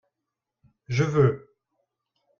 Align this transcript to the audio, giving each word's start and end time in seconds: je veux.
je 0.87 1.03
veux. 1.03 1.53